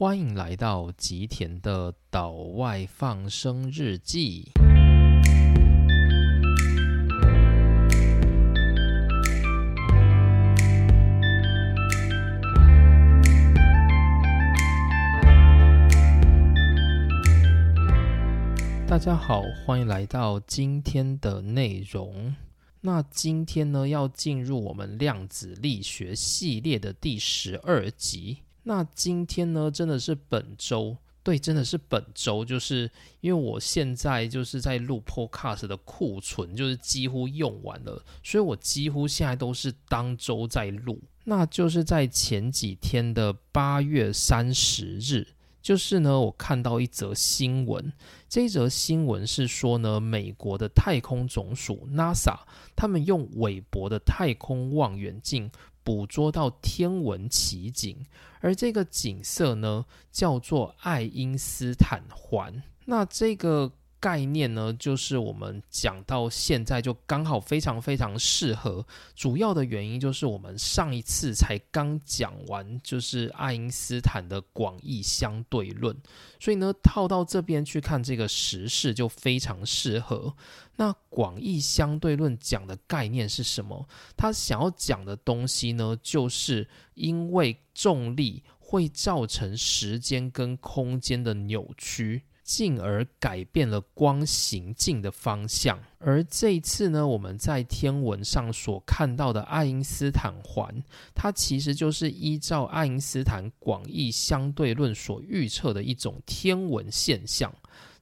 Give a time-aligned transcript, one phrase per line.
[0.00, 4.52] 欢迎来到吉田的岛外放生日记。
[18.86, 22.32] 大家好，欢迎来到今天的内容。
[22.80, 28.38] 那今天呢，要进入我们量子力学系列的第十二集。
[28.68, 32.90] 那今天呢，真的是本周，对，真的是本周，就是
[33.22, 41.00] 因为我现在就是在录 Podcast 的库存，就是几乎用完了，所以我几乎现在都是当周在录。
[41.24, 45.28] 那就是在前几天的八月三十日。
[45.60, 47.92] 就是呢，我看到一则新闻，
[48.28, 52.38] 这一则新闻是说呢，美国的太空总署 NASA
[52.76, 55.50] 他们用韦伯的太空望远镜
[55.88, 58.04] 捕捉到天文奇景，
[58.40, 62.62] 而这个景色呢叫做爱因斯坦环。
[62.84, 63.72] 那这个。
[64.00, 68.86] 概念呢，就是我们讲到现在就刚好非常非常适合。
[69.14, 75.96] 主要的原因就是我们上一次才刚讲完，就是爱因斯坦的广义相对论，
[76.38, 80.34] 所以呢套到这边去看这个时事就非常适合。
[80.76, 83.88] 那广义相对论讲的概念是什么？
[84.16, 92.22] 他想要讲的东西呢，就是因为重力会造成时间跟空间的扭曲。
[92.48, 100.82] 进而改变了光行进的方向，而这一次呢，我们在天文上所看到的爱因斯坦环，
[101.14, 107.54] 它其实就是依照爱因斯坦广义相对论所预测的一种天文现象。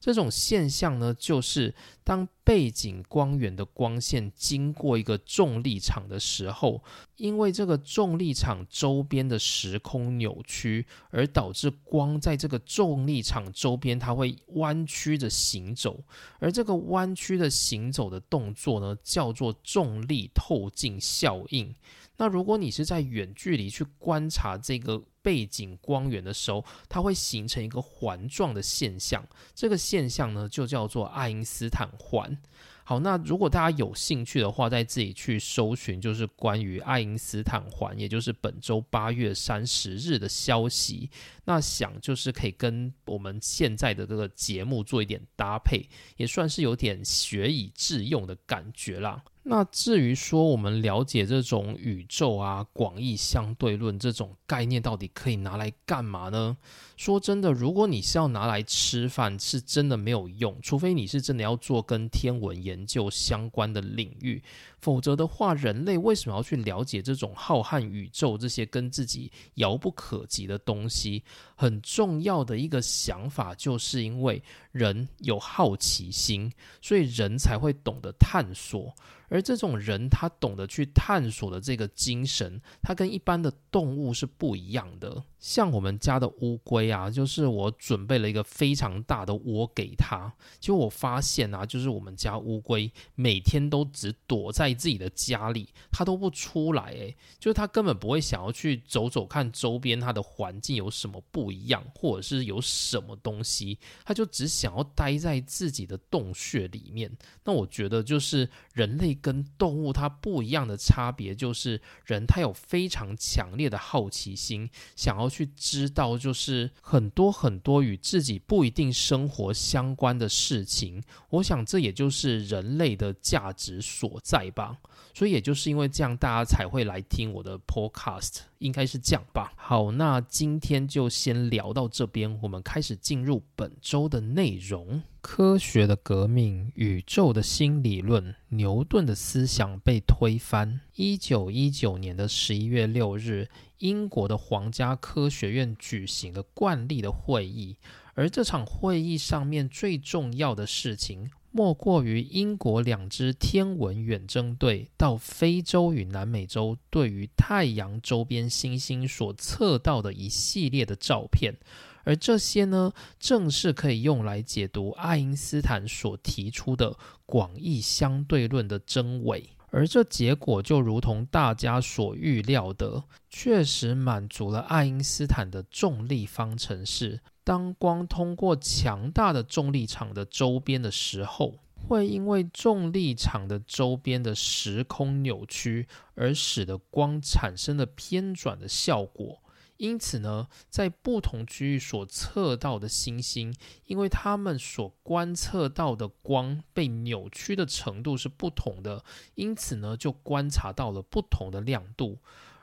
[0.07, 6.81] 这种现象呢，就是当背景光源的光线经过一个重力场的时候，
[7.17, 16.01] 因为这个重力场周边的时空扭曲，而导致光在这个重力场周边，它会弯曲着行走，
[16.39, 21.75] 而这个弯曲的行走的动作呢，叫做重力透镜效应。
[22.15, 32.37] 那如果你是在远距离去观察这个背景光源的时候，它会形成一个环状的现象，这个现象呢就叫做爱因斯坦环。
[32.85, 41.09] 好，那如果大家有兴趣的话，在自己去搜寻，就是关于爱因斯坦环，也就是本周八月三十日的消息。
[41.43, 49.21] 那想就是可以跟我们现在的这个节目做一点搭配，也算是有点学以致用的感觉啦。
[49.49, 56.57] 那至于说我们了解这种宇宙啊、广义相对论这种概念，到底可以拿来干嘛呢？
[56.97, 64.43] 说真的，如果你是要拿来吃饭，是真的没有用，除非你是真的要做跟天文研究相关的领域。
[64.79, 71.23] 否则的话，人类为什么要去了解这种浩瀚宇宙这些跟自己遥不可及的东西？
[71.55, 74.41] 很重要的一个想法，就是因为
[74.71, 78.91] 人有好奇心，所以人才会懂得探索。
[79.29, 85.21] 而这种人，他懂得去探索的这个精神，他跟一般的动物是不一样的。
[85.37, 90.33] 像我们家的乌龟啊，就是我准备了一个非常大的窝给它。
[90.59, 96.91] 结果我发现啊，就是我们家乌龟每天都只躲在自己的家里，它都不出来。
[96.91, 107.15] 诶，就是它根本不会想要去走走看周边它的环境有什么不一样，或者是有什么东西，它就只想要待在自己的洞穴里面。
[107.43, 115.27] 那我觉得，就是人类跟动物它不一样的差别，就是人他有非常强烈的好奇心，想要。
[115.37, 121.03] 去知道，就是很多很多与自己不一定生活相关的事情。
[121.29, 124.77] 我想，这也就是人类的价值所在吧。
[125.13, 129.53] 所以，也就是因为这样，大家才会来听我的 podcast，应该是这样吧。
[129.55, 135.01] 好，那今天就先聊到这边，我们开始进入本周的内容。
[135.21, 140.79] 科学的革命，宇宙的新理论，牛顿的思想被推翻。
[140.95, 143.49] 一九一九年的十一月六日，
[143.79, 147.75] 英国的皇家科学院举行了惯例的会议，
[148.13, 151.29] 而这场会议上面最重要的事情。
[151.51, 161.55] 莫过于英国两支天文远征队到非洲与南美洲，对于太阳周边星星所测到的一系列的照片，
[162.03, 166.95] 而这些呢，正是可以用来解读爱因斯坦所提出的
[167.25, 169.49] 广义相对论的真伪。
[169.77, 177.19] 而这结果就如同大家所预料的，确实满足了爱因斯坦的重力方程式。
[177.43, 189.43] 当光通过强大的重力场的周边的时候，会因为重力场的周边的时空扭曲而使得光产生了偏转的效果。
[189.77, 199.03] 因此呢，在不同区域所测到的星星，因为它们所观测到的光被扭曲的程度是不同的，
[199.35, 202.17] 因此呢，就观察到了不同的亮度。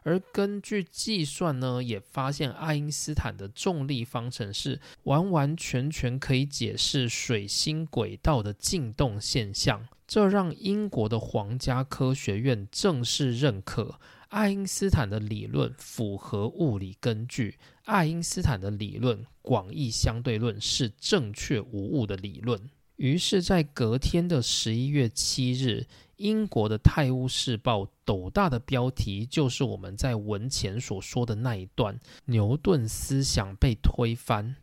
[0.07, 13.99] 而根据计算呢，也发现爱因斯坦的重力方程式完完全全可以解释水星轨道的进动现象，这让英国的皇家科学院正式认可
[14.35, 22.61] 爱因斯坦的理论符合物理根据，爱因斯坦的理论广义相对论是正确无误的理论。
[22.97, 25.87] 于是，在隔天的十一月七日。
[26.17, 34.55] 英国的《泰晤士报》斗大的标题就是我们在文前所说的那一段：牛顿思想被推翻。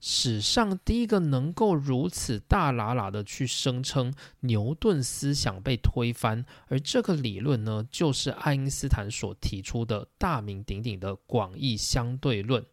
[0.00, 12.64] 史上第一个能够如此大喇喇的去声称牛顿思想被推翻，而这个理论呢，就是爱因斯坦所提出的大名鼎鼎的广义相对论。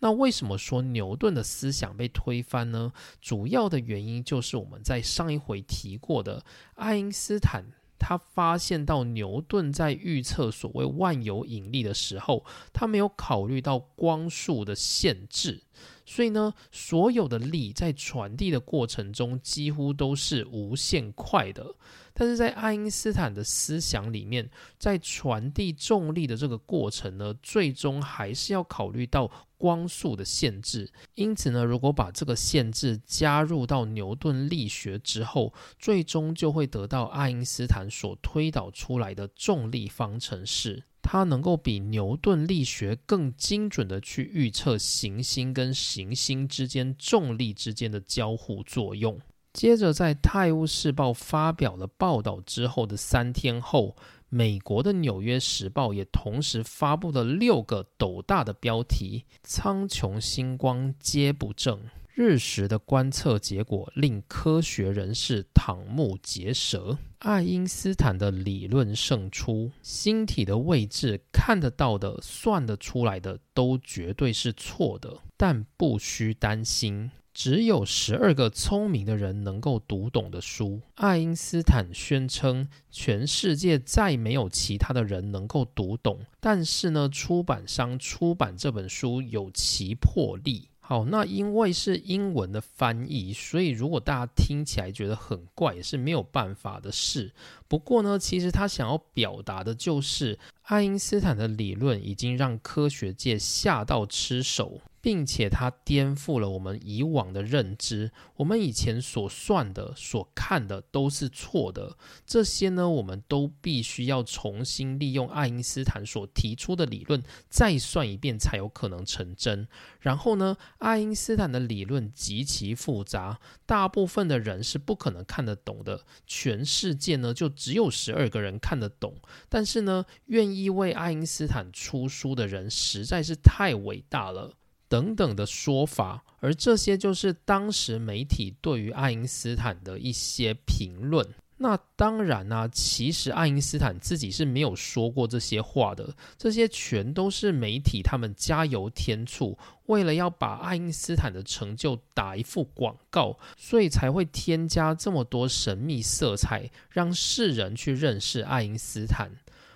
[0.00, 2.92] 那为什么说牛顿的思想被推翻呢？
[3.20, 6.44] 主要的原因就是我们在上一回提过的
[6.74, 7.64] 爱因斯坦。
[8.04, 15.62] 他发现到牛顿在预测所谓万有引力的时候，他没有考虑到光速的限制，
[16.04, 21.74] 所以呢，所有的力在传递的过程中几乎都是无限快的。
[22.14, 30.90] 但是在爱因斯坦的思想里面，在传递重力的这个过程呢，最终还是要考虑到光速的限制。
[31.14, 40.84] 因此呢，如果把这个限制加入到牛顿力学之后，最终就会得到爱因斯坦所推导出来的重力方程式。
[41.04, 49.20] 它能够比牛顿力学更精准的去预测行星跟行星之间重力之间的交互作用。
[49.52, 53.94] 接着，在《泰晤士报》发表了报道之后的三天后，
[54.30, 61.78] 美国的《纽约时报》也同时发布了六个斗大的标题：“苍穹星光皆不正，
[62.14, 80.80] 日食的观测结果令科学人士瞠目结舌，爱因斯坦的理论胜出，星体的位置看得到的、算得出来的都绝对是错的，但不需担心。”只有十二个聪明的人能够读懂的书。
[80.96, 86.20] 爱因斯坦宣称，全世界再没有其他的人能够读懂。
[86.40, 90.68] 但是呢，出版商出版这本书有其魄力。
[90.84, 97.32] 好，那因为是英文的翻译，所以如果大家听起来觉得很怪，也是没有办法的事。
[97.66, 104.80] 不过呢，其实他想要表达的就是，爱因斯坦的理论已经让科学界吓到吃手。
[105.02, 111.98] 并且它颠覆了我们以往的认知，我们以前所算的、所看的都是错的。
[112.24, 117.20] 这些呢，我们都必须要重新利用爱因斯坦所提出的理论
[117.50, 119.66] 再算一遍，才有可能成真。
[119.98, 126.04] 然后呢，爱因斯坦的理论极其复杂，大部分的人是不可能看得懂的。
[126.28, 129.16] 全世界呢，就只有十二个人看得懂。
[129.48, 134.52] 但是呢，愿意为爱因斯坦出书的人实在是太伟大了。
[134.92, 141.26] 等等的说法，而这些就是当时媒体对于爱因斯坦的一些评论。
[141.56, 149.56] 那当然呢，其实爱因斯坦自己是没有说过这些话的，这些全都是媒体他们加油添醋，
[149.86, 159.30] 为了要把爱因斯坦的成就打一副广告，所以才会添加这么多神秘色彩，让世人去认识爱因斯坦。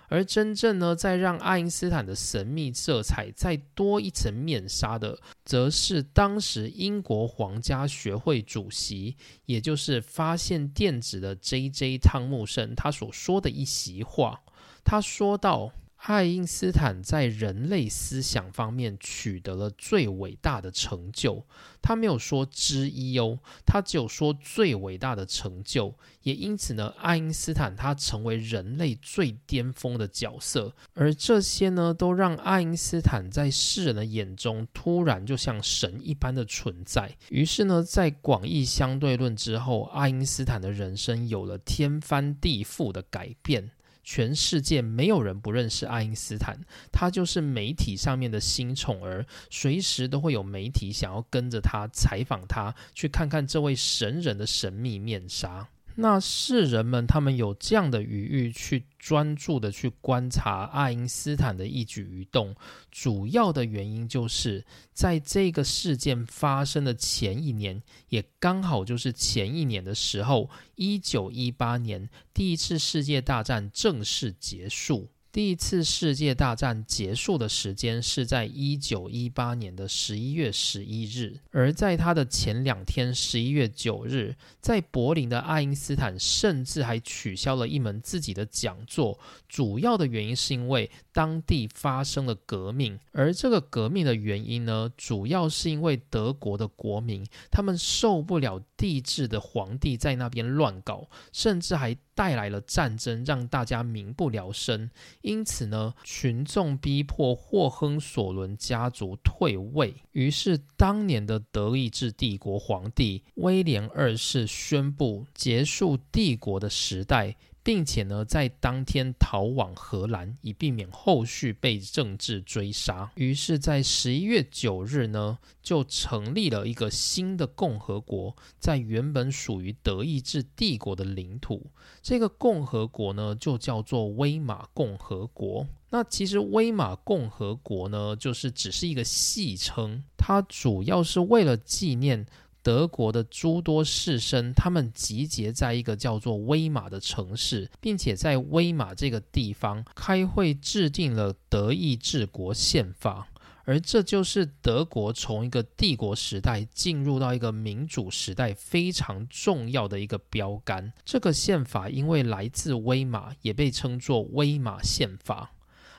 [0.07, 11.97] 而真正呢，在让爱因斯坦的神秘色彩再多一层面纱的，则是当时英国皇家学会主席，也就是发现电子的 J.J.
[11.97, 14.41] 汤姆森他所说的一席话。
[14.83, 15.71] 他说道。
[16.07, 21.45] 爱因斯坦在人类思想方面取得了最伟大的成就。
[21.81, 25.93] 他没有说之一哦，他只有说最伟大的成就。
[26.21, 30.73] 也因此呢，爱因斯坦他成为人类最巅峰的角色。
[30.93, 37.17] 而这些呢，都让爱因斯坦在世人的眼中突然就像神一般的存在。
[37.29, 43.71] 于是呢，在广义相对论之后，爱因斯坦的人生有了天翻地覆的改变。
[44.09, 46.57] 全世界没有人不认识爱因斯坦，
[46.93, 55.67] 他就是媒体上面的新宠儿，随时都会有媒体想要跟着他采访他，去看看这位神人的神秘面纱。
[55.99, 62.55] 那是人们，他们有这样的余裕去专注的去观察爱因斯坦的一举一动，
[62.91, 64.63] 主要的原因就是
[64.93, 75.09] 在这个事件发生的前一年，也刚好就是前一年的时候，一九一八年，第一次世界大战正式结束。
[75.29, 101.95] 第一次世界大战结束的时间是在一九一八年的十一月十一日，而在他的前两天，十一月九日，在柏林的爱因斯坦甚至还取消了一门自己的讲座，主要的原因是因为当地发生了革命，而这个革命的原因呢，主要是因为德国的国民他们受不了帝制的皇帝在那边乱搞，甚至还。
[102.17, 104.89] 带来了战争，让大家民不聊生。
[105.21, 109.93] 因此呢，群众逼迫霍亨索伦家族退位。
[110.13, 117.35] 于是，当年的德意志帝国皇帝威廉二世宣布结束帝国的时代。
[117.67, 123.11] 并且呢，在当天逃往荷兰，以避免后续被政治追杀。
[123.15, 131.69] 于是，在十一月九日呢，就成立了一个新的共和国，在原本属于德意志帝国的领土。
[132.01, 135.67] 这个共和国呢，就叫做威玛共和国。
[135.89, 142.25] 那其实威玛共和国呢，就是只是一个戏称，它主要是为了纪念。
[142.67, 153.29] 德国的诸多士绅，他们集结在一个叫做威玛的城市，并且在威玛这个地方开会，制定了德意志国宪法。
[153.63, 160.91] 而这就是德国从一个帝国时代进入到一个民主时代非常重要的一个标杆。
[161.05, 165.53] 这个宪法因为来自威玛，也被称作威玛宪法。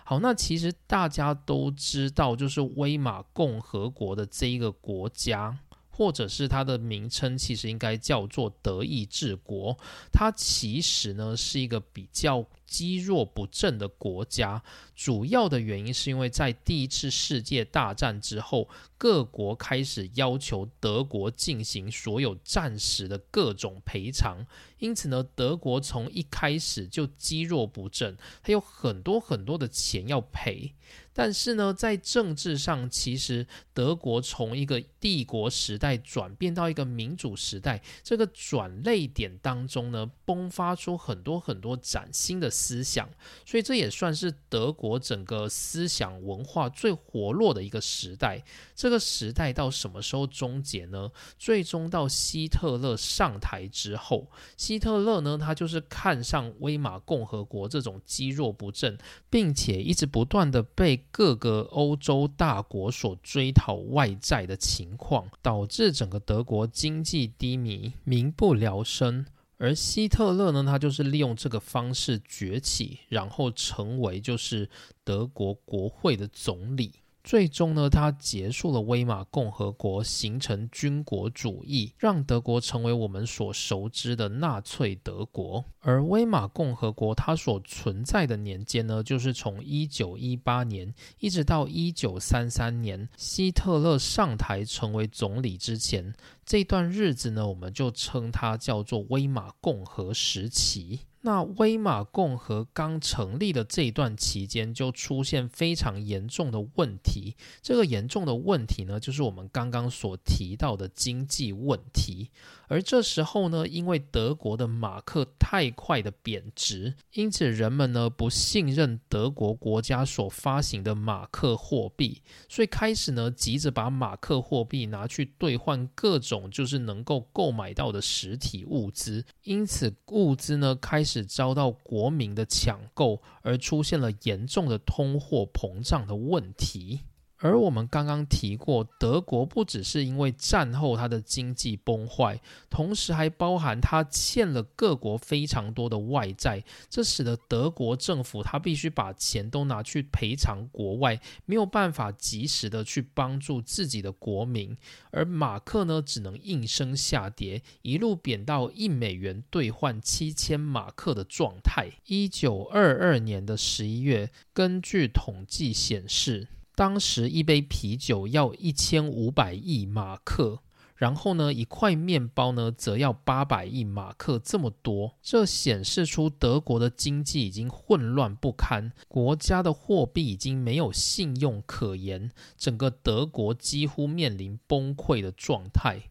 [0.04, 5.58] 好，那其实大家都知道，就是威玛共和国的这一个国家。
[5.98, 9.76] 或者是它的名称其实应该叫做德意志国，
[10.12, 12.46] 它其实呢是一个比较。
[12.68, 14.62] 积弱不振的国家，
[14.94, 24.46] 主要的原因是因为在第一次世界大战之后，各国开始要求德国进行所有战时的各种赔偿，
[24.80, 30.74] 因此呢，德国从一开始就积弱不振，它有很多很多的钱要赔。
[31.14, 42.48] 但是呢，在政治上，其实德国从一个帝国时代转变到一个民主时代，这个转类点当中呢，迸发出很多很多崭新的。
[42.58, 43.08] 思想，
[43.46, 48.42] 所以这也算是德国整个思想文化最活络的一个时代。
[48.74, 51.10] 这个时代到什么时候终结呢？
[51.38, 58.98] 最终到希特勒上台之后，希特勒呢，他就是看上威玛共和国这种积弱不振，
[59.30, 69.26] 并且一直不断的被各个欧洲大国所追讨外债的情情况，导致整个德国经济低迷，民不聊生。
[69.58, 74.70] 而希特勒呢，他就是利用这个方式崛起，然后成为就是
[75.04, 76.92] 德国国会的总理。
[77.24, 85.62] 最终呢，他结束了威玛共和国，形成军国主义，让德国成为我们所熟知的纳粹德国。
[85.80, 96.14] 而威玛共和国它所存在的年间呢，就是从一九一八年一直到一九三三年，希特勒上台成为总理之前，
[96.46, 101.00] 这段日子呢，我们就称它叫做威玛共和时期。
[101.20, 107.36] 那威马共和刚成立的这一段期间，就出现非常严重的问题。
[107.60, 112.30] 这个严重的问题呢，就是我们刚刚所提到的经济问题。
[112.68, 137.00] 而这时候呢，因为德国的马克太快的贬值，因此人们呢不信任德国国家所发行的马克货币，所以开始呢急着把马克货币拿去兑换各种就是能够购买到的实体物资，因此物资呢开始遭到国民的抢购，而出现了严重的通货膨胀的问题。
[137.40, 154.76] 而我们刚刚提过，德国不只是因为战后它的经济崩坏，同时还包含它欠了各国非常多的外债，这使得德国政府它必须把钱都拿去赔偿国外，没有办法及时的去帮助自己的国民，
[155.12, 161.88] 而马克呢只能应声下跌，一路贬到一美元兑换七千马克的状态。
[162.06, 166.48] 一九二二年的十一月，根据统计显示。
[166.78, 170.60] 当时一杯啤酒要一千五百亿马克，
[170.94, 186.02] 然后呢，一块面包呢则要八百亿马克，这么多，这显示出德国的经济已经混乱不堪，国家的货币已经没有信用可言，整个德国几乎面临崩溃的状态。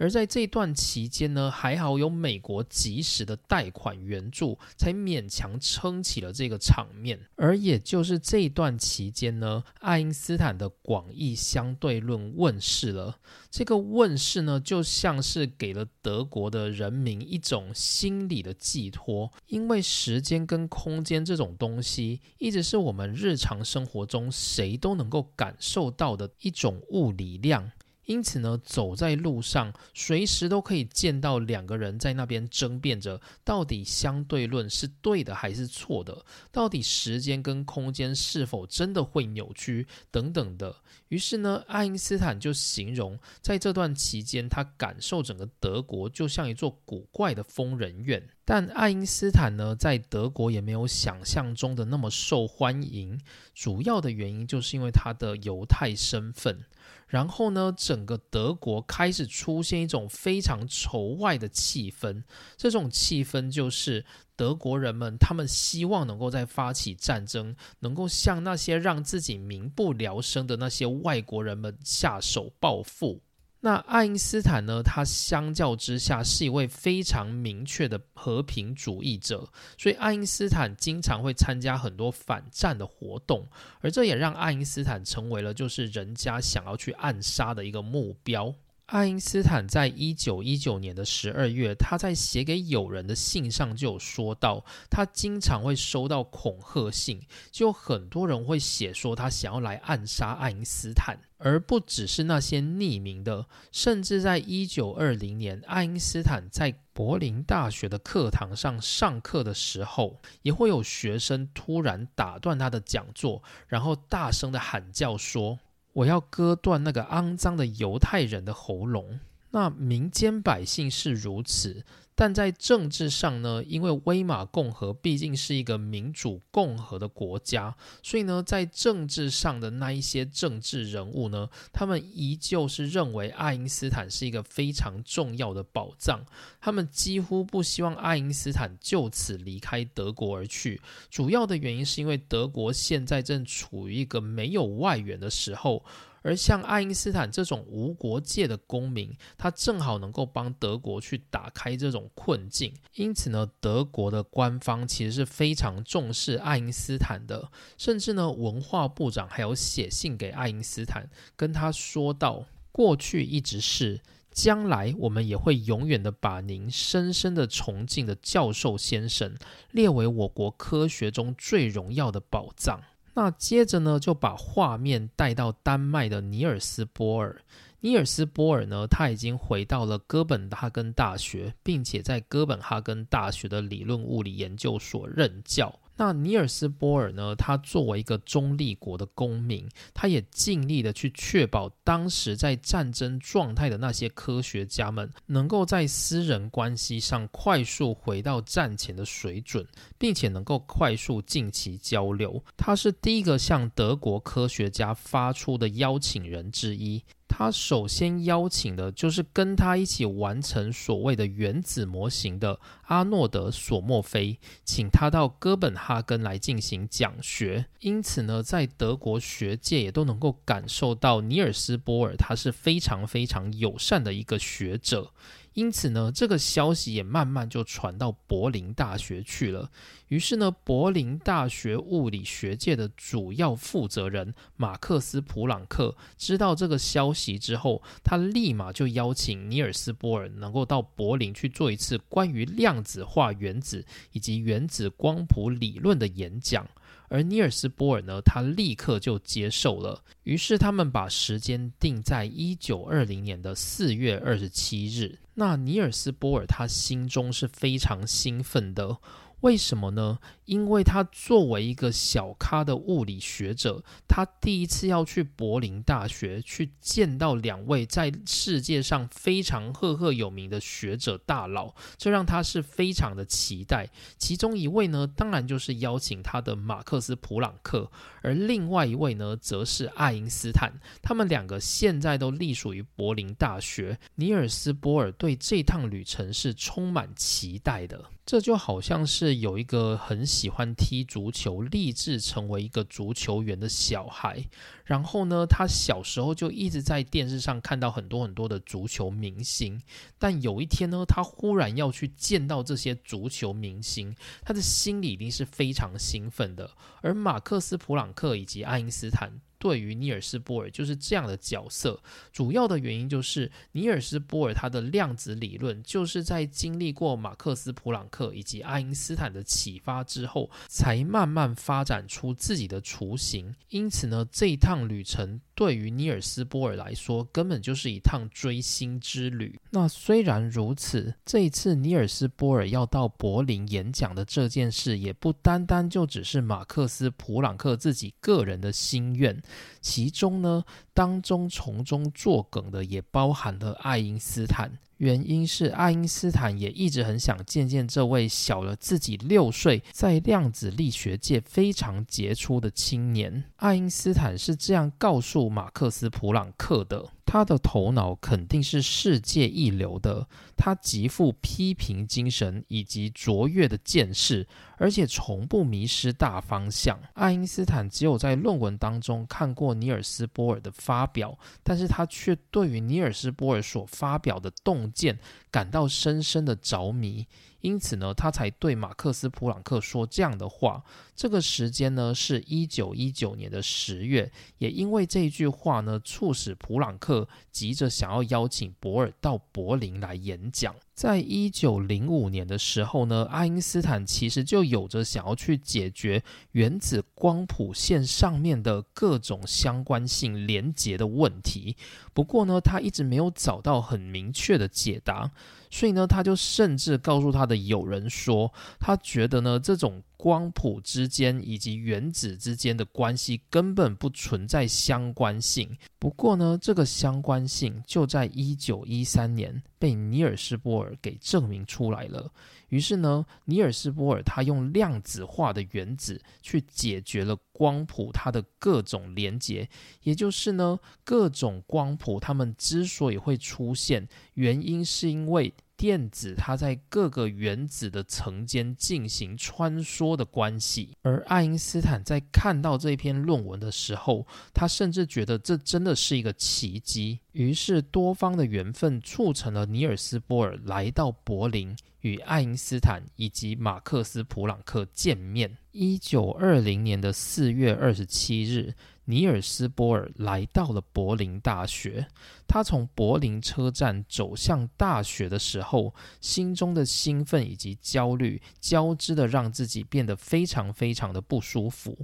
[0.00, 7.20] 而在这段期间呢，还好有美国及时的贷款援助，才勉强撑起了这个场面。
[7.36, 13.18] 而也就是这段期间呢，爱因斯坦的广义相对论问世了。
[13.50, 27.70] 这个问世呢，就像是给了德国的人民一种心理的寄托，因为时间跟空间这种东西，一直是我们日常生活中谁都能够感受到的一种物理量。
[28.10, 36.24] 因此呢，走在路上，随时都可以见到两个人在那边争辩着，到底相对论是对的还是错的？
[36.50, 40.74] 到底时间跟空间是否真的会扭曲等等的。
[41.06, 48.28] 于是呢，爱因斯坦就形容，在这段期间，他感受整个德国就像一座古怪的疯人院。
[48.44, 53.20] 但爱因斯坦呢，在德国也没有想象中的那么受欢迎，
[53.54, 56.64] 主要的原因就是因为他的犹太身份。
[57.10, 62.22] 然后呢，整个德国开始出现一种非常仇外的气氛。
[62.56, 64.04] 这种气氛就是
[64.36, 73.20] 德国人们他们希望能够在发起战争，能够向那些让自己民不聊生的那些外国人们下手报复。
[73.62, 74.82] 那爱因斯坦呢？
[74.82, 83.46] 他相较之下是一位非常明确的和平主义者，所以爱因斯坦经常会参加很多反战的活动，
[83.80, 88.54] 而这也让爱因斯坦成为了就是人家想要去暗杀的一个目标。
[88.86, 97.20] 爱因斯坦在一九一九年的十二月，他在写给友人的信上就有说到，他经常会收到恐吓信，
[97.52, 115.58] 就很多人会写说他想要来暗杀爱因斯坦，而不只是那些匿名的，甚至在一九二零年，爱因斯坦在柏林大学的课堂上上课的时候，也会有学生突然打断他的讲座，然后大声的喊叫说。
[115.92, 119.18] 我要割断那个肮脏的犹太人的喉咙。
[119.50, 121.84] 那民间百姓是如此。
[122.16, 136.20] 但在政治上呢，因为威玛共和毕竟是一个民主共和的国家，所以呢，在政治上的那一些政治人物呢，他们依旧是认为爱因斯坦是一个非常重要的宝藏，
[136.60, 140.78] 他们几乎不希望爱因斯坦就此离开德国而去。
[141.08, 145.82] 主要的原因是因为德国现在正处于一个没有外援的时候。
[146.22, 152.74] 而像爱因斯坦这种无国界的公民，他正好能够帮德国去打开这种困境。
[152.94, 169.34] 因此呢，德国的官方其实是非常重视爱因斯坦的，甚至呢，文化部长还有写信给爱因斯坦，跟他说道：过去一直是，将来我们也会永远的把您深深的崇敬的教授先生
[169.72, 172.80] 列为我国科学中最荣耀的宝藏。
[173.12, 177.40] 那接着呢，就把画面带到丹麦的尼尔斯波尔。
[177.80, 185.74] 尼尔斯波尔呢，他已经回到了哥本哈根大学，并且在哥本哈根大学的理论物理研究所任教。
[186.00, 187.36] 那尼尔斯波尔呢？
[187.36, 199.66] 他作为一个中立国的公民，他也尽力的去确保当时在战争状态的那些科学家们，能够在私人关系上快速回到战前的水准，
[199.98, 202.42] 并且能够快速近期交流。
[202.56, 207.04] 他是第一个向德国科学家发出的邀请人之一。
[207.40, 217.64] 他首先邀请的就是跟他一起完成所谓的原子模型的阿诺德·索莫菲，请他到哥本哈根来进行讲学。
[217.78, 225.10] 因此呢，在德国学界也都能够感受到尼尔斯·波尔他是非常非常友善的一个学者。
[225.54, 229.70] 因此呢，这个消息也慢慢就传到柏林大学去了。
[230.08, 246.66] 于是呢，柏林大学物理学界的主要负责人马克思·普朗克知道这个消息之后，他立马就邀请尼尔斯·波尔能够到柏林去做一次关于量子化原子以及原子光谱理论的演讲。
[247.10, 250.02] 而尼尔斯·波尔呢，他立刻就接受了。
[250.22, 255.18] 于是他们把时间定在一九二零年的四月二十七日。
[255.34, 258.98] 那尼尔斯·波尔他心中是非常兴奋的。
[259.40, 260.18] 为什么呢？
[260.50, 273.88] 因为他作为一个小咖的物理学者，他第一次要去柏林大学去见到两位在世界上非常赫赫有名的学者大佬，这让他是非常的期待。
[274.18, 277.88] 其中一位呢，当然就是邀请他的马克思·普朗克，
[278.20, 280.72] 而另外一位呢，则是爱因斯坦。
[281.00, 283.96] 他们两个现在都隶属于柏林大学。
[284.16, 288.06] 尼尔斯·波尔对这趟旅程是充满期待的。
[288.26, 290.26] 这就好像是有一个很。
[290.40, 294.42] 喜欢踢足球，立志成为一个足球员的小孩。
[294.86, 299.78] 然后呢，他小时候就一直在电视上看到很多很多的足球明星。
[300.18, 306.70] 但有一天呢，他忽然要去见到这些足球明星，他的心里一定是非常兴奋的。
[307.02, 309.30] 而马克思·普朗克以及爱因斯坦。
[309.60, 323.54] 对于尼尔斯波尔就是这样的角色，主要的原因就是尼尔斯波尔他的量子理论就是在经历过马克思普朗克以及爱因斯坦的启发之后，才慢慢发展出自己的雏形。
[323.68, 329.60] 因此呢，这一趟旅程对于尼尔斯波尔来说，根本就是一趟追星之旅。
[329.68, 339.38] 那虽然如此，这一次尼尔斯波尔要到柏林演讲的这件事，也不单单就只是马克思普朗克自己个人的心愿。
[339.82, 344.72] 其中呢，当中从中作梗的也包含了爱因斯坦。
[345.00, 353.44] 原因是爱因斯坦也一直很想见见这位小了自己六岁，在量子力学界非常杰出的青年。
[353.56, 357.02] 爱因斯坦是这样告诉马克思普朗克的。
[357.32, 366.98] 他的头脑肯定是世界一流的，他极富批评精神以及卓越的见识，而且从不迷失大方向。
[367.14, 375.16] 爱因斯坦只有在论文当中看过尼尔斯波尔的发表，但是他却对于尼尔斯波尔所发表的洞见
[375.52, 377.28] 感到深深的着迷。
[377.60, 380.82] 因此呢，他才对马克思普朗克说这样的话。
[381.14, 384.32] 这个时间呢，是一九一九年的十月。
[384.56, 390.74] 也因为这一句话呢，促使普朗克急着想要邀请博尔到柏林来演讲。
[390.94, 401.76] 在一九零五年的时候呢，爱因斯坦其实就有着想要去解决原子光谱线上面的各种相关性连结的问题。
[402.14, 405.30] 不过呢，他一直没有找到很明确的解答。
[405.70, 415.76] 所以呢，他就甚至告诉他的友人说，他觉得呢，这种光谱之间以及原子之间的关系根本不存在相关性。
[415.98, 422.30] 不过呢，这个相关性就在一九一三年被尼尔斯波尔给证明出来了。
[422.70, 429.68] 于是呢，尼尔斯波尔他用量子化的原子去解决了光谱它的各种连接，
[430.02, 435.52] 也就是呢，各种光谱它们之所以会出现，原因是因为。
[435.80, 447.20] 电子它在各个原子的层间进行穿梭的关系，而爱因斯坦在看到这篇论文的时候，他甚至觉得这真的是一个奇迹。
[447.32, 455.58] 于是多方的缘分促成了尼尔斯波尔来到柏林，与爱因斯坦以及马克思普朗克见面。
[455.72, 458.74] 一九二零年的四月二十七日。
[459.10, 462.06] 尼尔斯波尔来到了柏林大学。
[462.52, 471.96] 他从柏林车站走向大学的时候，心中的兴奋以及焦虑交织的，让自己变得非常非常的不舒服。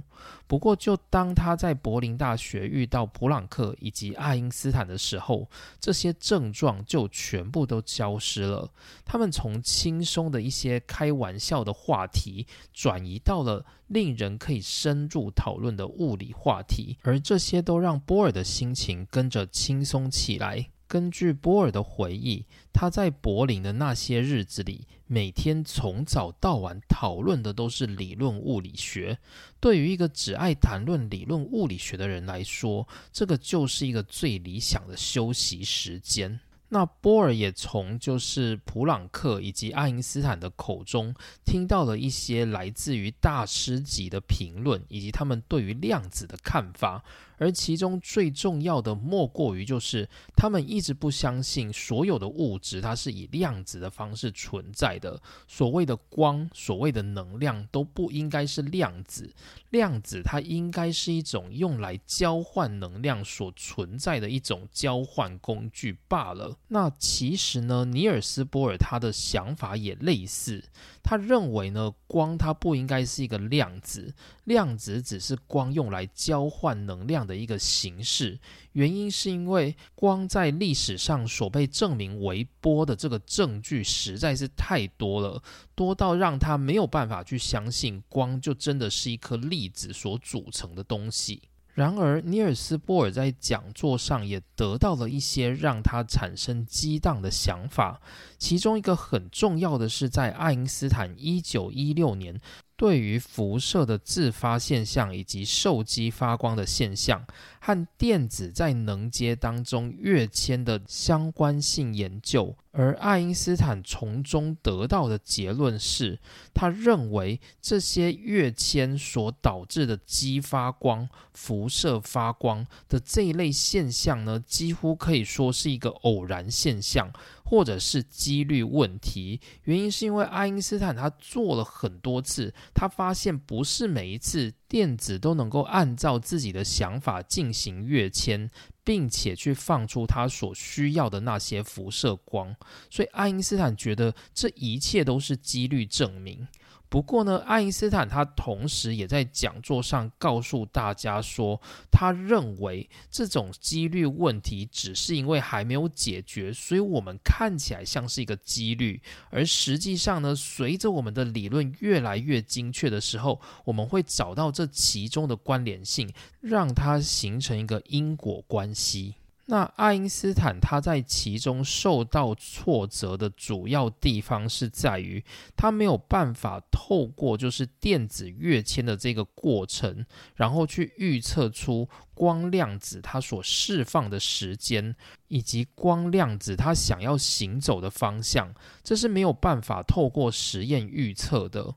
[0.47, 5.49] 不过，就当他在柏林大学遇到普朗克以及爱因斯坦的时候，
[5.81, 8.71] 这些症状就全部都消失了。
[9.03, 20.69] 他们从轻松的一些开玩笑的话题，转移到了令人可以深入讨论的物理话题，而这些都让波尔的心情跟着轻松起来。
[20.87, 29.17] 根据波尔的回忆，他在柏林的那些日子里，每天从早到晚讨论的都是理论物理学。
[29.59, 36.39] 对于一个只爱谈论理论物理学的人来说，这个就是一个最理想的休息时间。
[36.69, 47.03] 那波尔也从就是普朗克以及爱因斯坦的口中听到了一些来自于大师级的评论，以及他们对于量子的看法。
[47.37, 55.21] 而其中最重要的，莫过于就是他们一直不相信所有的物质它是以量子的方式存在的。
[55.47, 59.33] 所谓的光，所谓的能量，都不应该是量子。
[59.69, 66.57] 量子它应该是一种用来交换能量所存在的一种交换工具罢了。
[66.69, 70.63] 那其实呢，尼尔斯波尔他的想法也类似。
[71.03, 74.13] 他认为呢，光它不应该是一个量子，
[74.47, 78.39] 量子只是光用来交换能量的一个形式。
[78.71, 85.43] 原因是因为光在历史上所被证明为波的这个证据实在是太多了，
[85.75, 91.41] 多到让他没有办法去相信光就真的是一颗粒子所组成的东西。
[91.73, 98.01] 然而，尼尔斯波尔在讲座上也得到了一些让他产生激荡的想法。
[98.39, 102.39] 其中一个很重要的是，在爱因斯坦一九一六年
[102.77, 107.25] 对于辐射的自发现象以及受激发光的现象
[107.59, 116.17] 和电子在能阶当中跃迁的相关性研究，而爱因斯坦从中得到的结论是，
[116.53, 127.11] 他认为这些跃迁所导致的激发光、辐射发光的这一类现象呢，几乎可以说是一个偶然现象。
[127.49, 138.51] 或者是几率问题，原因是因为爱因斯坦他做了很多次，他发现不是每一次电子都能够按照自己的想法进行跃迁，
[138.83, 142.53] 并且去放出他所需要的那些辐射光，
[142.89, 146.45] 所以爱因斯坦觉得这一切都是几率证明。
[146.89, 169.15] 不过呢，爱因斯坦他同时也在讲座上告诉大家说，他认为这种几率问题只是因为还没有解决，所以我们看起来像是一个几率，而实际上呢，随着我们的理论越来越精确的时候，我们会找到这其中的关联性，让它形成一个因果关系。
[169.49, 175.23] 那爱因斯坦他在其中受到挫折的主要地方是在于，
[175.55, 180.05] 他没有办法透过就是电子跃迁的这个过程，
[180.35, 184.93] 然后去预测出光量子它所释放的时间，
[185.29, 191.73] 以及光量子它想要行走的方向，这是没有办法透过实验预测的。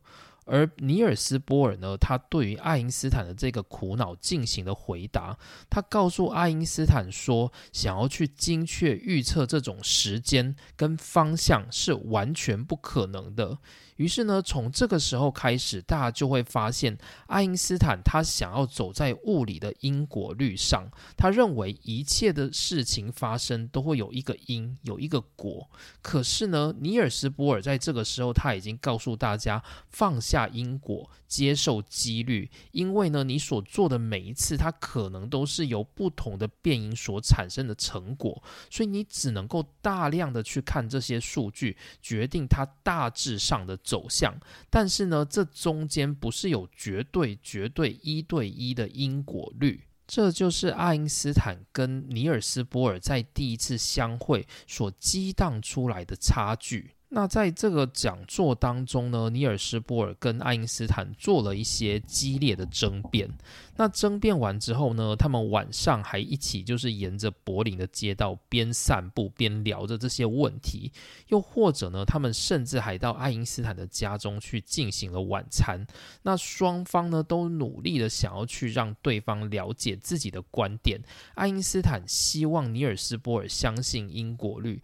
[0.51, 5.39] 而尼尔斯波尔呢，他对于爱因斯坦的这个苦恼进行了回答。
[5.71, 13.59] 他告诉爱因斯坦说，想要去精确预测这种时间跟方向是完全不可能的。
[14.01, 20.91] 于是呢，从这个时候开始，大家就会发现，爱因斯坦他想要走在物理的因果律上。
[21.19, 25.69] 他认为一切的事情发生都会有一个因，有一个果。
[26.01, 43.79] 可是呢，尼尔斯波尔在这个时候他已经告诉大家，放下因果，接受几率，因为呢，你所做的每一次，它可能都是由不同的变因所产生的成果，所以你只能够大量的去看这些数据，决定它大致上的。
[43.91, 44.33] 走向，
[44.71, 56.93] 但是呢，这中间不是有绝对、绝对一对一的因果律，这就是爱因斯坦跟尼尔斯波尔在第一次相会所激荡出来的差距。
[57.13, 63.29] 那在这个讲座当中呢，尼尔斯波尔跟爱因斯坦做了一些激烈的争辩。
[63.77, 70.93] 那争辩完之后呢，他们晚上还一起就是沿着柏林的街道边散步边聊着这些问题，
[71.27, 75.85] 又或者呢，他们甚至还到爱因斯坦的家中去进行了晚餐。
[76.23, 81.01] 那双方呢都努力的想要去让对方了解自己的观点。
[81.35, 84.81] 爱因斯坦希望尼尔斯波尔相信因果律。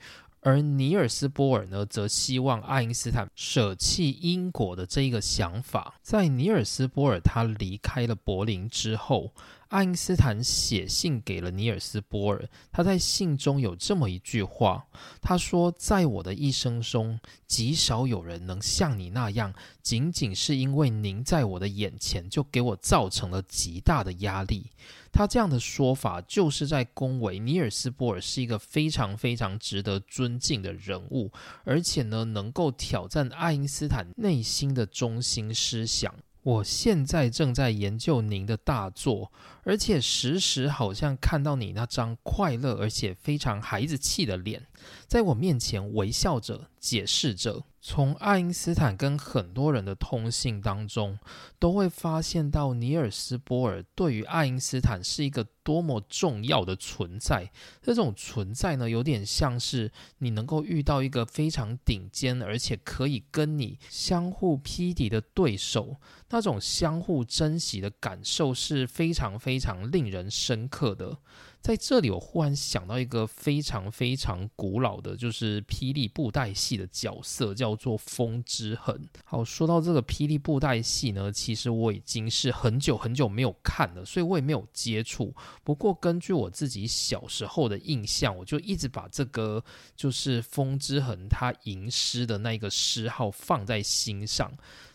[0.46, 5.94] 而尼尔斯波尔呢，则希望爱因斯坦舍弃因果的这一个想法。
[6.02, 9.32] 在尼尔斯波尔他离开了柏林之后。
[9.68, 14.86] 爱因斯坦写信给了尼尔斯波尔，他在信中有这么一句话，
[15.20, 19.52] 他说：“在我的一生中，极少有人能像你那样，
[19.82, 24.70] 仅仅是因为您在我的眼前，就给我造成了极大的压力。”
[25.12, 31.32] 他这样的说法，就是在恭维尼尔斯波尔是一个非常非常值得尊敬的人物，
[31.64, 36.14] 而且呢，能够挑战爱因斯坦内心的中心思想。
[36.46, 39.32] 我现在正在研究您的大作，
[39.64, 44.64] 而且时时好像看到你那张快乐而且非常孩子气的脸，
[45.08, 47.64] 在我面前微笑着解释着。
[47.88, 51.16] 从爱因斯坦跟很多人的通信当中，
[51.60, 57.48] 都会发现到尼尔斯波尔对于爱因斯坦是一个多么重要的存在。
[57.80, 71.18] 这种存在呢，有点像是你能够遇到一个非常顶尖，而且可以跟你相互匹敌的对手，那种相互珍惜的感受是非常非常令人深刻的。
[71.66, 79.04] 在这里，我忽然想到一个非常非常古老的，就是霹雳布袋戏的角色，叫做风之痕。
[79.24, 85.34] 好，说到这个霹雳布袋戏呢，其实我已经是很久很久没有看了，所以我也没有接触。
[85.64, 89.64] 不过根据我自己小时候的印象，我就一直把这个
[89.96, 94.52] 就是风之痕他吟诗的那个诗号放在心上。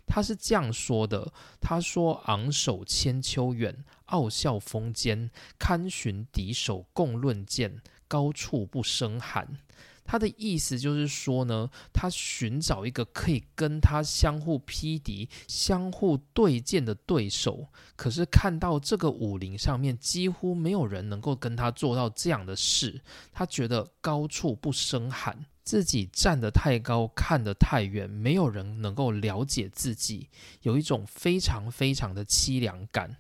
[0.08, 1.32] 他是这样说的
[1.62, 3.74] ：“他说，昂首千秋远，
[4.12, 9.58] 傲笑风间，堪寻敌手共论剑，高处不胜寒。”
[10.04, 23.00] 他的意思就是说呢，他寻找一个可以跟他相互匹敌、相互对剑的对手，可是看到这个武林上面几乎没有人能够跟他做到这样的事，
[23.32, 25.46] 他觉得高处不胜寒。
[25.64, 30.28] 自己站得太高，看得太远，没有人能够了解自己，
[30.64, 33.16] 有一种非常非常的凄凉感。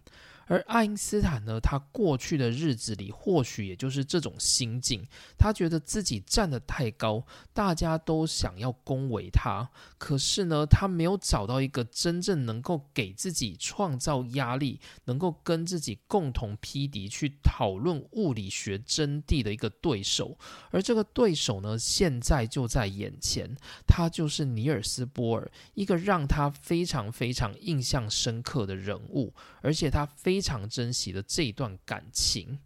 [0.51, 5.07] 而爱因斯坦呢，他过去的日子里，或许也就是这种心境。
[5.37, 9.69] 他觉得自己站得太高，大家都想要恭维他。
[9.97, 20.37] 可是呢，他没有找到一个真正能够给自己创造压力，能够跟自己共同匹敌去讨论物理学真谛的一个对手。
[20.71, 23.55] 而这个对手呢，现在就在眼前，
[23.87, 30.40] 他就是尼尔斯·波尔，一个让他非常非常印象深刻的人物，而且他非。
[30.41, 32.57] 非常珍惜的这一段感情。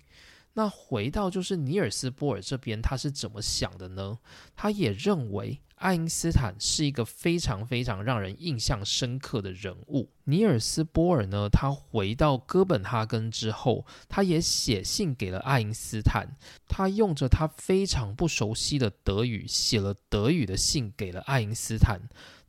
[0.53, 4.17] 那回到就是尼尔斯波尔这边，他是怎么想的呢？
[4.55, 10.09] 他也认为爱因斯坦是一个非常非常让人印象深刻的人物。
[10.23, 16.37] 尼尔斯波尔呢，他回到哥本哈根之后，他也写信给了爱因斯坦。
[16.69, 21.99] 他用着他非常不熟悉的德语写了德语的信给了爱因斯坦，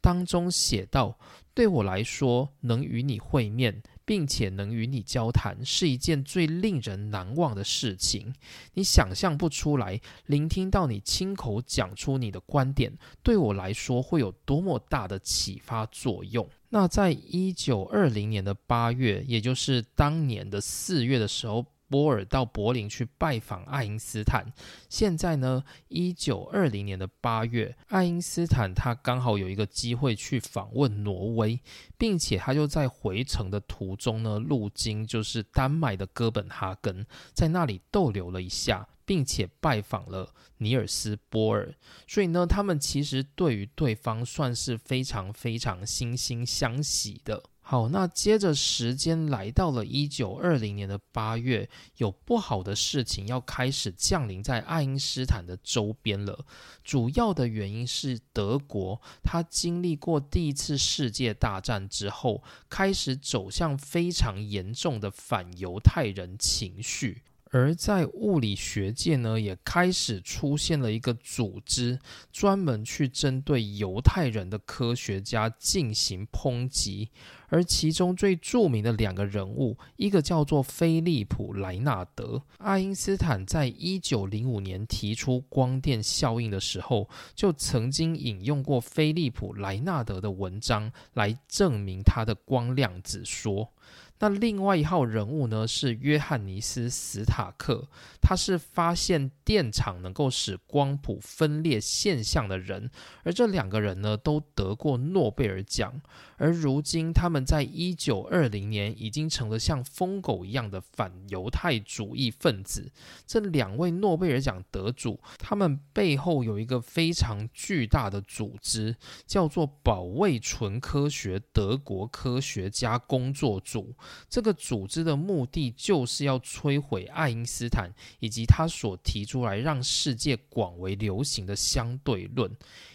[0.00, 1.18] 当中写道
[1.52, 8.33] ：“对我来说，能与你会面。”并且能与你交谈是一件最令人难忘的事情。
[8.73, 16.49] 你想象不出来，聆听到你亲口讲出你的观点，对我来说会有多么大的启发作用。
[16.71, 21.66] 那在一九二零年的八月，也就是当年的四月的时候。
[21.88, 24.53] 波尔到柏林去拜访爱因斯坦。
[24.88, 31.61] 现在呢，一九二零年的八月，爱因斯坦他刚好有一个机会去访问挪威，
[31.96, 41.75] 并且他就在回程的途中呢，路经就是丹麦的哥本哈根，在那里逗留了一下，并且拜访了尼尔斯波尔。
[42.07, 47.42] 所以呢，他们其实对于对方算是非常非常惺惺相惜的。
[47.68, 56.46] 好，那接着时间来到了一九二零年的八月，有不好的事情要开始降临在爱因斯坦的周边了。
[56.85, 67.22] 主要的原因是德国，他经历过第一次世界大战之后，开始走向非常严重的反犹太人情绪。
[67.50, 71.98] 而在物理学界呢，也开始出现了一个组织，
[72.31, 77.11] 专门去针对犹太人的科学家进行抨击。
[77.48, 82.42] 而其中最著名的两个人物，一个叫做菲利普·莱纳德。
[82.59, 93.72] 爱因斯坦在一九零五年提出光电效应的时候，就曾经引用过菲利普·莱纳德的文章来证明他的光量子说。
[94.18, 97.88] 那另外一号人物呢，是约翰尼斯·斯塔克，
[98.20, 102.90] 他是发现电场能够使光谱分裂现象的人，
[103.24, 106.00] 而这两个人呢，都得过诺贝尔奖，
[106.38, 112.90] 而如今他们在一九二零年已经成了像疯狗一样的反犹太主义分子。
[113.26, 123.94] 这两位诺贝尔奖得主，他们背后有一个非常巨大的组织，叫做保卫纯科学德国科学家工作组。
[124.29, 127.90] 这个组织的目的就是要摧毁爱因斯坦
[128.21, 132.51] 以及他所提出来让世界广为流行的相对论。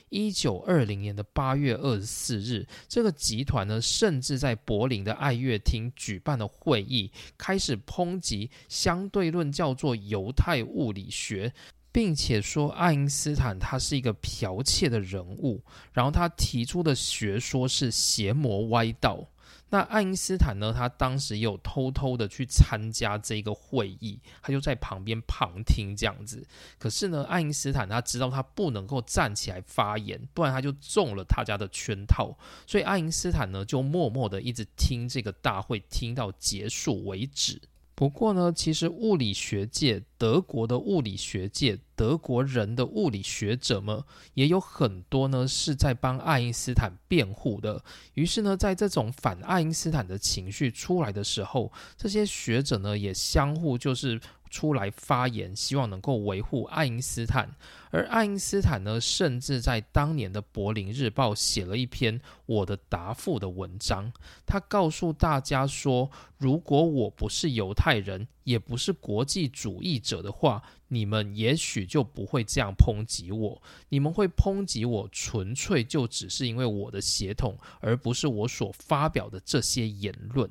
[0.09, 11.53] 一九二零年的八月二十四日，这个集团呢，甚至在柏林的爱乐厅举办了会议，开始抨击相对论叫做犹太物理学，
[11.93, 19.25] 并且说爱因斯坦他是一个剽窃的人物，然后他提出的学说是邪魔歪道。
[19.71, 20.73] 那爱因斯坦呢？
[20.73, 26.45] 他当时有偷偷的去参加这个会议，他就在旁边旁听这样子。
[26.77, 32.37] 可是呢，爱因斯坦他知道他不能够站起来发言，不然他就中了他家的圈套。
[32.67, 37.61] 所以爱因斯坦呢，就默默的一直听这个大会，听到结束为止。
[37.93, 47.83] 不过呢，其实物理学界，德国的物理学界，德国人的物理学者们也有很多呢，是在帮爱因斯坦辩护的。
[48.15, 54.19] 于是呢，在这种反爱因斯坦的情绪出来的时候，这些学者呢，也相互就是。
[54.51, 57.49] 出来发言，希望能够维护爱因斯坦。
[57.89, 64.11] 而爱因斯坦呢，甚至在当年的《柏林日报》写了一篇我的答复的文章。
[64.45, 73.61] 他告诉大家说，如果我不是犹太人，也不是国际主义者的话，你们也许就不会这样抨击我。
[73.89, 80.49] 你们会抨击我，纯粹就只是因为我的血统，而不是我所发表的这些言论。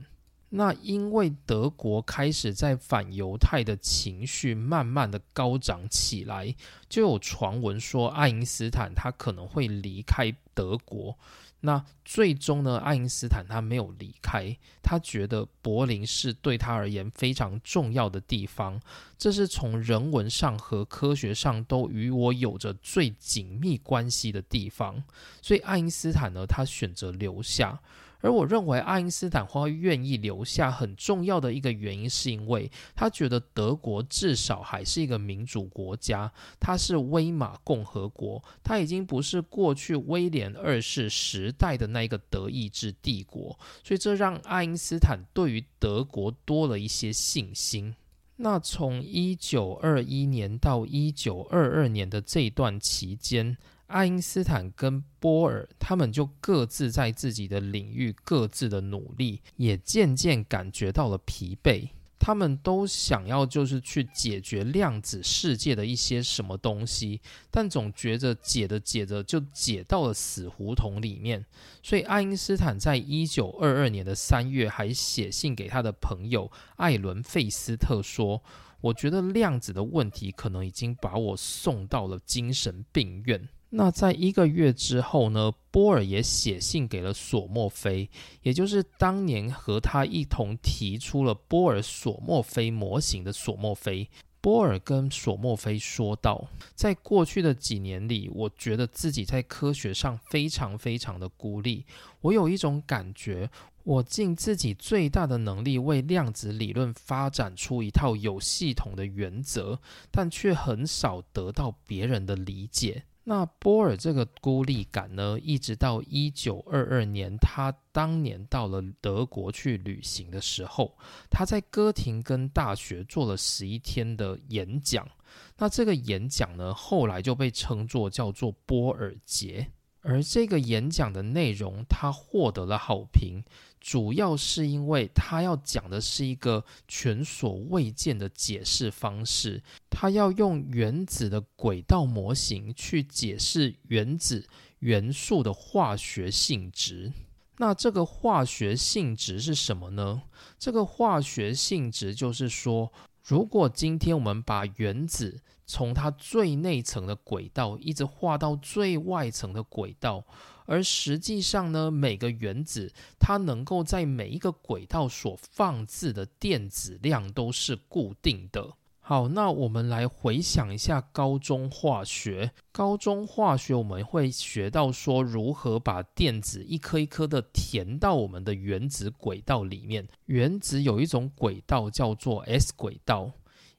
[0.52, 6.54] 那因为德国开始在反犹太的情绪慢慢的高涨起来，
[6.88, 11.16] 就有传闻说爱因斯坦他可能会离开德国。
[11.62, 18.80] 那最终呢，爱因斯坦他没有离开，他觉得柏林是对他而言非常重要的地方，
[19.16, 25.04] 这是从人文上和科学上都与我有着最紧密关系的地方，
[25.42, 27.78] 所以爱因斯坦呢，他选择留下。
[28.20, 47.94] 而我认为爱因斯坦会愿意留下，很重要的一个原因，是因为他觉得德国至少还是一个民主国家，它是威玛共和国，它已经不是过去威廉二世时代的那一个德意志帝国，所以这让爱因斯坦对于德国多了一些信心。
[48.36, 53.56] 那从一九二一年到一九二二年的这段期间。
[53.90, 61.88] 爱因斯坦跟波尔，他们就各自在自己的领域各自的努力，也渐渐感觉到了疲惫。
[62.22, 67.18] 他们都想要就是去解决量子世界的一些什么东西，
[67.50, 71.44] 但总觉着解着解着就解到了死胡同里面。
[71.82, 78.42] 所以爱因斯坦在一九二二年的三月还写信给他的朋友艾伦费斯特说
[78.82, 85.52] ：“我觉得量子的问题可能已经把我送到了精神病院。”那在一个月之后呢？
[85.72, 88.10] 波尔也写信给了索莫菲，
[88.42, 94.10] 也就是当年和他一同提出了波尔索莫菲模型的索莫菲。
[94.40, 101.84] 波尔跟索莫菲说道：“在过去的几年里，我觉得自己在科学上非常非常的孤立。
[102.22, 103.48] 我有一种感觉，
[103.84, 109.78] 我尽自己最大的能力为量子理论发展出一套有系统的原则，
[110.10, 120.98] 但却很少得到别人的理解。”那波尔这个孤立感呢，一直到一九二二年，他当年到了德国去旅行的时候，
[121.30, 125.08] 他在哥廷根大学做了十一天的演讲。
[125.56, 129.70] 那这个演讲呢，后来就被称作叫做波尔节。
[130.02, 133.42] 而这个演讲的内容，他获得了好评。
[133.80, 144.46] 主要是因为他要讲的是一个前所未见的解释方式，他要用原子的轨道模型去解释原子
[144.80, 147.10] 元素的化学性质。
[147.56, 150.22] 那这个化学性质是什么呢？
[150.58, 152.92] 这个化学性质就是说，
[153.22, 155.40] 如果今天我们把原子
[155.70, 160.24] 从它最内层的轨道一直画到最外层的轨道。
[160.66, 168.74] 而实际上呢，每个原子它能够在每一个轨道所放置的电子量都是固定的。
[169.00, 172.52] 好，那我们来回想一下高中化学。
[172.70, 180.06] 高中化学我们会学到说如何把电子一颗一颗的填到我们的原子轨道里面。
[180.26, 183.32] 原子有一种轨道叫做 s 轨道，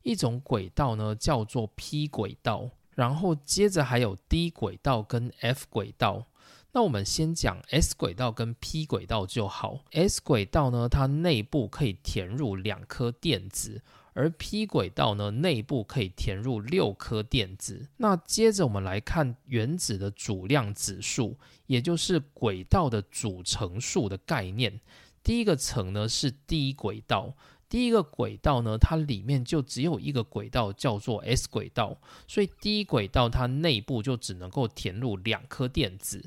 [0.03, 6.25] 一种轨道呢叫做 p 轨道，然后接着还有 d 轨道跟 f 轨道。
[6.73, 9.83] 那我们先讲 s 轨道跟 p 轨道就好。
[9.91, 13.81] s 轨道呢，它内部可以填入两颗电子，
[14.13, 17.89] 而 p 轨道呢，内部可以填入六颗电子。
[17.97, 21.37] 那接着我们来看原子的主量子数，
[21.67, 24.79] 也就是轨道的组成数的概念。
[25.21, 27.35] 第一个层呢是第一轨道。
[27.71, 31.97] 第一个轨道呢，它里面就只有一个轨道，叫做 s 轨道，
[32.27, 36.21] 所以第一轨道它内部就只能够填入两颗电子。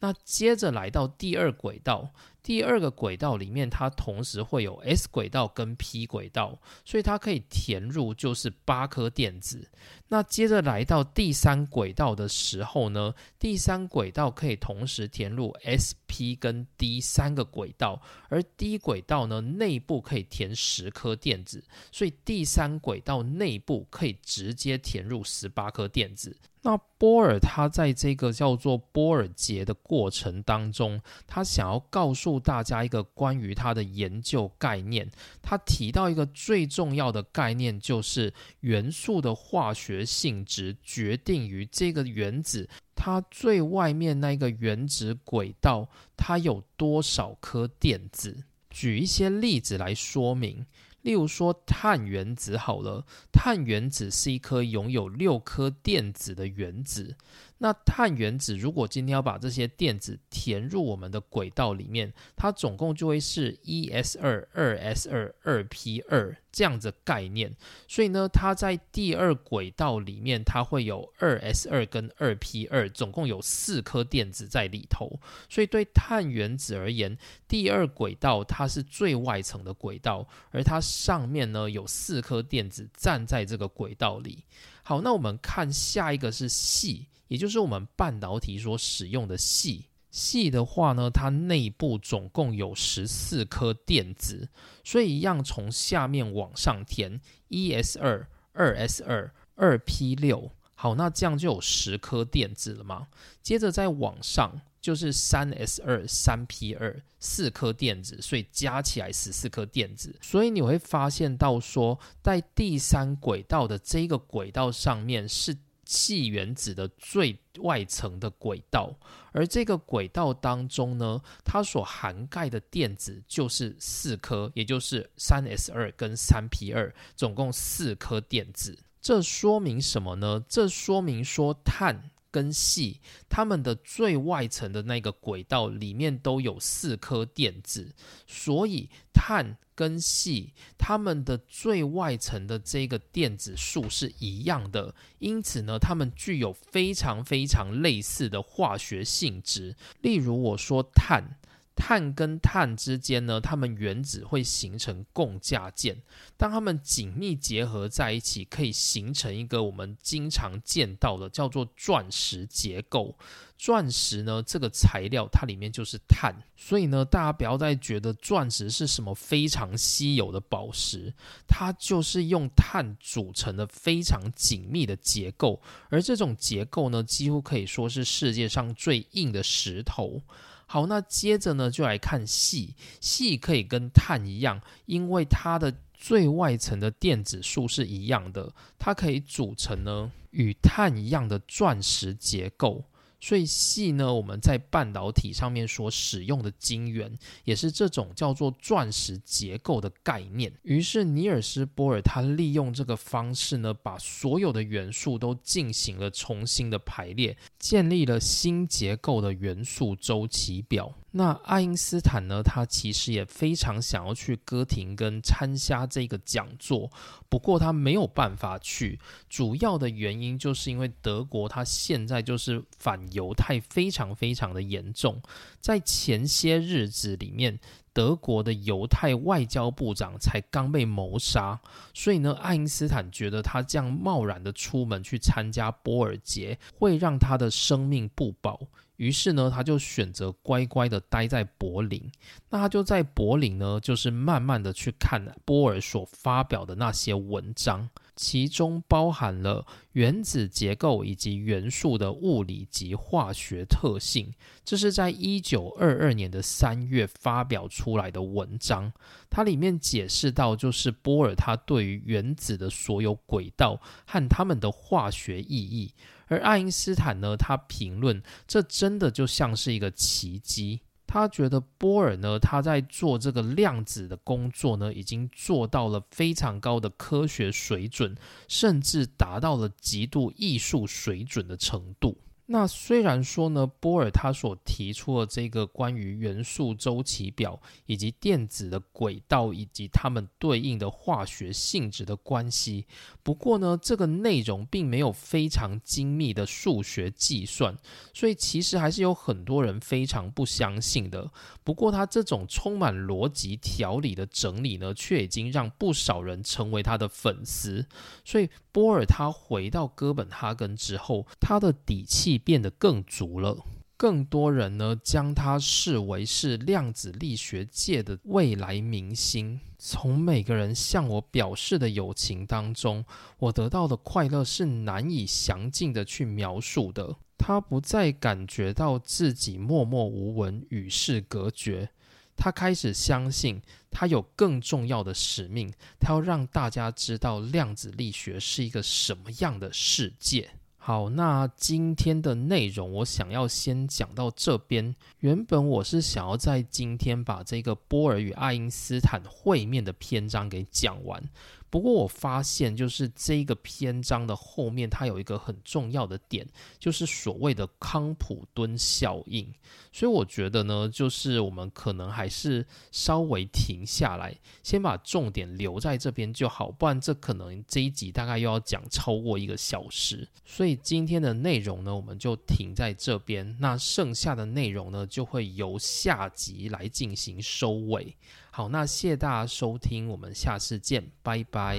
[0.00, 2.10] 那接着来到第二轨道，
[2.42, 9.68] 第二个轨道里面它同时会有 s 轨道跟 p 轨道，所以它可以填入就是八颗电子。
[10.08, 26.36] 那接着来到第三轨道的时候呢，第三轨道可以同时填入 s、p 跟 d 三个轨道，而 d 轨道呢内部可以填十颗电子，所以第三轨道内部可以直接填入十八颗电子。
[26.62, 35.08] 那波尔他在这个叫做波尔节的过程当中，他想要告诉大家一个关于他的研究概念。
[35.40, 48.44] 他提到一个最重要的概念，就是元素的化学性质决定于这个原子它最外面那个原子轨道它有多少颗电子。
[48.68, 50.66] 举一些例子来说明。
[51.08, 57.16] 例如说碳原子好了，碳原子是一颗拥有六颗电子的原子。
[57.56, 67.54] 那碳原子如果今天要把这些电子填入我们的轨道里面，它总共就会是一 s 二二 s 二二 p 二这样子概念，
[67.86, 75.20] 所以呢，它在第二轨道里面，它会有二 s 二跟二 p 二，总共有四颗电子在里头。
[75.48, 84.44] 所以对碳原子而言，第二轨道它是最外层的轨道，而它上面呢有四颗电子站在这个轨道里。
[84.82, 89.84] 好，那我们看下一个是系，也就是我们半导体所使用的系。
[90.18, 94.48] 细的话呢，它内部总共有十四颗电子，
[94.82, 103.06] 所以一样从下面往上填，一 s 二、二 s 二、二 p 六，好，那这样就有十颗电子了嘛？
[103.40, 110.16] 接着再往上就是三 s 二、三 p 二，四颗电子，所以加起来十四颗电子。
[110.20, 115.56] 所以你会发现到说，在第三轨道的这个轨道上面是。
[115.88, 118.94] 气原子的最外层的轨道，
[119.32, 128.78] 而这个轨道当中呢，它所涵盖的电子就是四颗，也就是三 s 二跟三 p 二，总共四颗电子。
[129.00, 130.44] 这说明什么呢？
[130.46, 132.10] 这说明说碳。
[132.30, 137.94] 跟细，它们的最外层的那个轨道里面都有四颗电子，
[138.26, 149.74] 所以碳跟系它们的最外层的这个电子数是一样的，因此呢，它们具有非常非常类似的化学性质。
[150.02, 151.36] 例如，我说碳。
[151.78, 155.96] 碳跟碳之间呢，它们原子会形成共价键，
[156.36, 163.16] 当它们紧密结合在一起，可以形成一个我们经常见到的叫做钻石结构。
[163.56, 171.12] 钻石呢，这个材料它里面就是碳，所以呢，大家不要再觉得钻石是什么非常稀有的宝石，
[171.48, 180.22] 它就是用碳组成的非常紧密的结构，而这种结构呢，几乎可以说是世界上最硬的石头。
[180.70, 182.74] 好，那接着呢，就来看细。
[183.00, 192.84] 细可以跟碳一样，因为它的最外层的电子数是一样的，它可以组成呢与碳一样的钻石结构。
[193.20, 197.12] 最细呢，我们在半导体上面所使用的晶圆，
[197.44, 200.52] 也是这种叫做钻石结构的概念。
[200.62, 210.97] 于是尼尔斯波尔他利用这个方式呢，把所有的元素都进行了重新的排列，建立了新结构的元素周期表。
[211.12, 212.42] 那爱因斯坦呢？
[212.42, 216.90] 他其实也非常想要去哥廷根参加这个讲座，
[217.30, 219.00] 不过他没有办法去。
[219.28, 225.20] 主要的原因就是因为德国他现在就是反犹太非常非常的严重，
[225.60, 227.58] 在前些日子里面，
[227.94, 231.58] 德国的犹太外交部长才刚被谋杀，
[231.94, 238.60] 所以呢，爱因斯坦觉得他这样贸然的出门去参加波尔节，会让他的生命不保。
[238.98, 242.08] 于是呢，他就选择乖乖的待在柏林。
[242.50, 247.88] 那他就在柏林呢，就是慢慢的去看波尔所发表的那些文章，
[248.20, 254.34] 其中包含了原子结构以及元素的物理及化学特性。
[254.64, 258.92] 这是在一九二二年的三月发表出来的文章。
[259.30, 265.94] 它里面解释到，就是波尔他对于原子的所有轨道和它们的化学意义。
[266.26, 270.80] 而爱因斯坦呢，他评论这真的就像是一个奇迹。
[271.08, 278.14] 他觉得波尔呢，他在做这个量子的工作呢，已经做到了非常高的科学水准，
[278.46, 282.18] 甚至达到了极度艺术水准的程度。
[282.50, 292.86] 那虽然说呢，波尔他所提出的这个关于元素周期表以及电子的轨道以及它们对应的化学性质的关系，
[293.22, 297.76] 不过呢，这个内容并没有非常精密的数学计算，
[298.14, 301.30] 所以其实还是有很多人非常不相信的。
[301.62, 307.86] 不过他这种充满逻辑条理的整理呢，却已经让不少人成为他的粉丝。
[308.24, 312.38] 所以波尔他回到哥本哈根之后，他的底气。
[312.38, 313.58] 变得更足了，
[313.96, 319.60] 更多人呢将他视为是量子力学界的未来明星。
[319.76, 323.04] 从每个人向我表示的友情当中，
[323.38, 327.16] 我得到的快乐是难以详尽的去描述的。
[327.36, 331.90] 他不再感觉到自己默默无闻、与世隔绝，
[332.38, 333.60] 他开始相信
[333.90, 340.48] 他有更重要的使命，他要让大家知道量子力学是一个什么样的世界。
[340.76, 344.94] 好，那今天的内容我想要先讲到这边。
[345.18, 351.22] 原本我是想要在今天把这个波尔与爱因斯坦会面的篇章给讲完，
[351.70, 356.46] 不过我发现，就是这个篇章的后面，它有一个很重要的点，
[356.78, 359.52] 就是所谓的康普敦效应。
[359.92, 370.28] 所以我觉得呢，就是我们可能还是稍微停下来，先把重点留在这边就好，不然这可能这一集大概又要讲超过一个小时。
[370.44, 378.16] 所以今天的内容呢，我们就停在这边，那剩下的内容呢，就会由下集来进行收尾。
[378.58, 381.78] 好，那谢大家收听，我们下次见，拜拜。